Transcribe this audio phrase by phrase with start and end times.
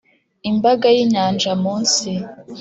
[0.49, 2.09] imbaga y'inyanja munsi